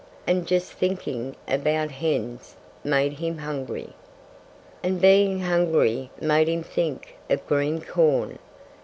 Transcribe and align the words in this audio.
And 0.25 0.47
just 0.47 0.73
thinking 0.73 1.35
about 1.47 1.91
hens 1.91 2.55
made 2.83 3.13
him 3.19 3.37
hungry. 3.37 3.93
And 4.81 4.99
being 4.99 5.41
hungry 5.41 6.09
made 6.19 6.47
him 6.47 6.63
think 6.63 7.17
of 7.29 7.45
green 7.45 7.81
corn. 7.81 8.39